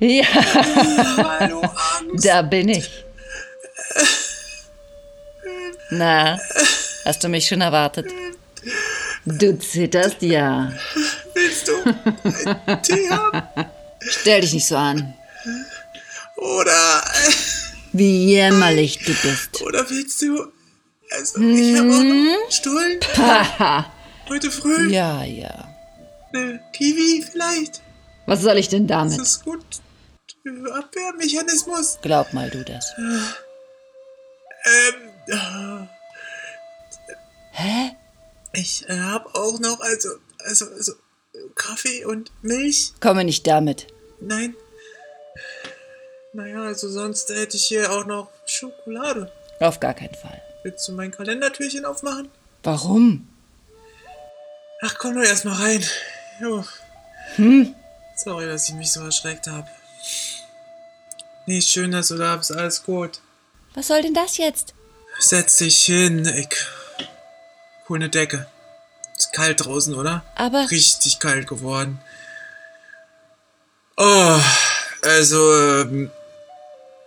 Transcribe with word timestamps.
Ja, 0.00 0.26
Angst. 2.00 2.24
da 2.24 2.42
bin 2.42 2.68
ich. 2.68 2.88
Na, 5.90 6.38
hast 7.04 7.24
du 7.24 7.28
mich 7.28 7.46
schon 7.48 7.60
erwartet? 7.60 8.06
Du 9.24 9.58
zitterst 9.58 10.22
ja. 10.22 10.72
Willst 11.34 11.68
du 11.68 11.72
einen 11.84 12.82
Tee 12.82 13.08
haben? 13.10 13.42
Stell 14.00 14.40
dich 14.42 14.52
nicht 14.52 14.66
so 14.66 14.76
an. 14.76 15.14
Oder, 16.36 17.04
Wie 17.92 18.26
jämmerlich 18.32 18.98
du 19.00 19.12
bist. 19.12 19.60
oder 19.62 19.88
willst 19.90 20.22
du, 20.22 20.46
also, 21.10 21.40
ich 21.40 21.76
habe 21.78 21.88
auch 21.88 21.92
noch 21.94 22.00
einen 22.00 22.36
Stullen. 22.50 23.00
Haha. 23.16 23.92
Heute 24.28 24.50
früh. 24.50 24.92
Ja, 24.92 25.24
ja. 25.24 25.68
Eine 26.32 26.60
Kiwi 26.72 27.24
vielleicht. 27.28 27.80
Was 28.26 28.42
soll 28.42 28.58
ich 28.58 28.68
denn 28.68 28.86
Das 28.86 28.98
damit? 28.98 29.20
ist 29.20 29.42
gut. 29.44 29.64
Abwehrmechanismus. 30.72 31.98
Glaub 32.02 32.32
mal 32.32 32.50
du 32.50 32.64
das. 32.64 32.92
Ähm, 34.64 35.08
Hä? 37.52 37.96
ich 38.52 38.88
äh, 38.88 38.98
habe 38.98 39.34
auch 39.34 39.58
noch, 39.58 39.80
also, 39.80 40.10
also, 40.38 40.66
also, 40.66 40.92
Kaffee 41.54 42.04
und 42.04 42.30
Milch. 42.42 42.92
Komme 43.00 43.24
nicht 43.24 43.46
damit. 43.46 43.86
Nein. 44.20 44.54
Naja, 46.32 46.62
also 46.62 46.88
sonst 46.88 47.28
hätte 47.30 47.56
ich 47.56 47.66
hier 47.66 47.90
auch 47.90 48.04
noch 48.04 48.30
Schokolade. 48.46 49.32
Auf 49.60 49.80
gar 49.80 49.94
keinen 49.94 50.14
Fall. 50.14 50.40
Willst 50.62 50.86
du 50.88 50.92
mein 50.92 51.10
Kalendertürchen 51.10 51.84
aufmachen? 51.84 52.30
Warum? 52.62 53.28
Ach, 54.82 54.96
komm 54.98 55.14
doch 55.14 55.22
erst 55.22 55.44
mal 55.44 55.54
rein. 55.54 55.84
Jo. 56.40 56.64
Hm? 57.36 57.74
Sorry, 58.16 58.46
dass 58.46 58.68
ich 58.68 58.74
mich 58.74 58.92
so 58.92 59.00
erschreckt 59.04 59.46
habe. 59.46 59.68
Nee, 61.48 61.62
schön, 61.62 61.92
dass 61.92 62.08
du 62.08 62.18
da 62.18 62.36
bist. 62.36 62.52
Alles 62.52 62.82
gut. 62.82 63.20
Was 63.72 63.86
soll 63.86 64.02
denn 64.02 64.12
das 64.12 64.36
jetzt? 64.36 64.74
Setz 65.18 65.56
dich 65.56 65.82
hin. 65.82 66.26
Ich 66.26 66.48
hol 67.88 67.96
eine 67.96 68.10
Decke. 68.10 68.46
Ist 69.16 69.32
kalt 69.32 69.64
draußen, 69.64 69.94
oder? 69.94 70.22
Aber 70.34 70.70
Richtig 70.70 71.18
kalt 71.20 71.46
geworden. 71.46 72.02
Oh, 73.96 74.38
also, 75.00 75.58
ähm, 75.58 76.10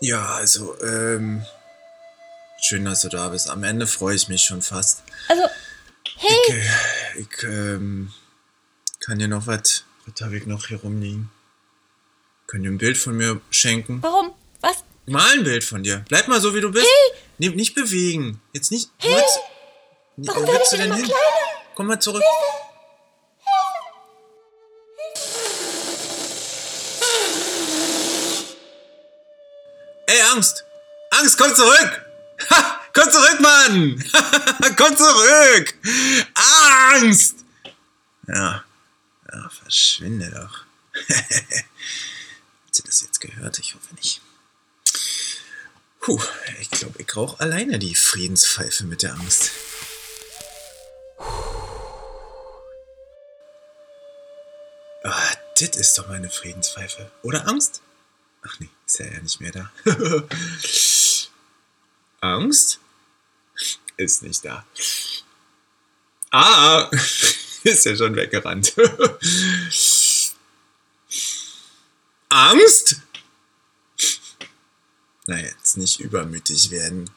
ja, 0.00 0.24
also, 0.34 0.82
ähm, 0.82 1.46
schön, 2.60 2.84
dass 2.84 3.02
du 3.02 3.10
da 3.10 3.28
bist. 3.28 3.48
Am 3.48 3.62
Ende 3.62 3.86
freue 3.86 4.16
ich 4.16 4.26
mich 4.26 4.42
schon 4.42 4.62
fast. 4.62 5.04
also, 5.28 5.44
hey, 6.16 6.36
Ich, 6.48 6.54
äh, 6.54 7.20
ich 7.20 7.42
ähm, 7.44 8.12
kann 8.98 9.20
dir 9.20 9.28
noch 9.28 9.46
was, 9.46 9.84
was 10.06 10.20
habe 10.22 10.36
ich 10.36 10.46
noch 10.46 10.66
hier 10.66 10.80
rumliegen? 10.80 11.30
Können 12.46 12.64
dir 12.64 12.70
ein 12.70 12.78
Bild 12.78 12.96
von 12.96 13.16
mir 13.16 13.40
schenken? 13.50 14.02
warum? 14.02 14.32
Was? 14.60 14.84
Mal 15.06 15.32
ein 15.32 15.44
Bild 15.44 15.64
von 15.64 15.82
dir. 15.82 16.04
Bleib 16.08 16.28
mal 16.28 16.40
so, 16.40 16.54
wie 16.54 16.60
du 16.60 16.70
bist. 16.70 16.86
Nee, 17.38 17.48
nicht 17.50 17.74
bewegen. 17.74 18.40
Jetzt 18.52 18.70
nicht. 18.70 18.90
Hey. 18.98 19.22
Warum 20.16 20.46
Wo 20.46 20.52
willst 20.52 20.72
du 20.72 20.76
denn 20.76 20.94
hin? 20.94 21.10
Komm 21.74 21.86
mal 21.88 21.98
zurück. 22.00 22.22
Ey, 30.06 30.20
Angst! 30.32 30.64
Angst, 31.10 31.38
komm 31.38 31.54
zurück! 31.54 32.00
Ha, 32.50 32.80
komm 32.92 33.10
zurück, 33.10 33.40
Mann! 33.40 34.04
komm 34.76 34.96
zurück! 34.96 35.74
Angst! 36.92 37.36
Ja, 38.26 38.64
ja, 39.32 39.48
verschwinde 39.48 40.30
doch. 40.30 40.64
Hat 42.74 42.78
sie 42.78 42.90
das 42.90 43.02
jetzt 43.02 43.20
gehört? 43.20 43.60
Ich 43.60 43.76
hoffe 43.76 43.94
nicht. 43.94 44.20
Puh, 46.00 46.20
ich 46.60 46.68
glaube, 46.72 47.00
ich 47.00 47.16
rauche 47.16 47.38
alleine 47.38 47.78
die 47.78 47.94
Friedenspfeife 47.94 48.82
mit 48.82 49.04
der 49.04 49.14
Angst. 49.14 49.52
Ah, 55.04 55.36
das 55.56 55.76
ist 55.76 55.96
doch 55.96 56.08
meine 56.08 56.28
Friedenspfeife. 56.28 57.12
Oder 57.22 57.46
Angst? 57.46 57.80
Ach 58.42 58.58
nee, 58.58 58.70
ist 58.84 58.98
ja 58.98 59.06
ja 59.06 59.20
nicht 59.20 59.40
mehr 59.40 59.52
da. 59.52 59.70
Angst? 62.22 62.80
Ist 63.96 64.24
nicht 64.24 64.44
da. 64.44 64.66
Ah, 66.32 66.90
ist 67.62 67.84
ja 67.84 67.94
schon 67.94 68.16
weggerannt. 68.16 68.74
Angst? 72.34 72.96
Na, 75.26 75.38
jetzt 75.38 75.76
nicht 75.76 76.00
übermütig 76.00 76.72
werden. 76.72 77.08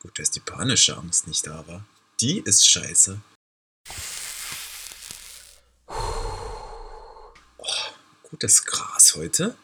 Gut, 0.00 0.18
dass 0.18 0.30
die 0.30 0.40
panische 0.40 0.96
Angst 0.96 1.26
nicht 1.26 1.46
da 1.46 1.66
war. 1.66 1.84
Die 2.20 2.38
ist 2.38 2.66
scheiße. 2.66 3.20
Oh, 7.58 7.66
gutes 8.22 8.64
Gras 8.64 9.14
heute. 9.16 9.54